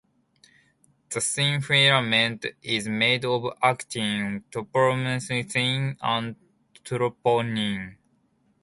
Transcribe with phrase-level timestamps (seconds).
[1.11, 6.35] The thin filament is made of actin, tropomyosin, and
[6.83, 7.97] troponin.